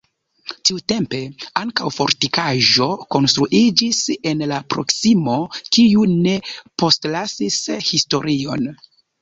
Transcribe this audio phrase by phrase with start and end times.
[0.67, 1.17] Tiutempe
[1.59, 3.99] ankaŭ fortikaĵo konstruiĝis
[4.31, 5.37] en la proksimo,
[5.77, 6.37] kiu ne
[6.85, 8.69] postlasis historion.